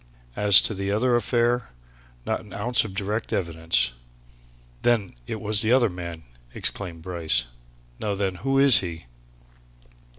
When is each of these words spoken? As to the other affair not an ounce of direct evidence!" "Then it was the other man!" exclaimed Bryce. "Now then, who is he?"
As 0.35 0.61
to 0.61 0.73
the 0.73 0.89
other 0.91 1.15
affair 1.15 1.69
not 2.25 2.39
an 2.39 2.53
ounce 2.55 2.83
of 2.83 2.95
direct 2.95 3.31
evidence!" 3.31 3.91
"Then 4.81 5.13
it 5.27 5.39
was 5.39 5.61
the 5.61 5.71
other 5.71 5.91
man!" 5.91 6.23
exclaimed 6.55 7.03
Bryce. 7.03 7.45
"Now 7.99 8.15
then, 8.15 8.33
who 8.37 8.57
is 8.57 8.79
he?" 8.79 9.05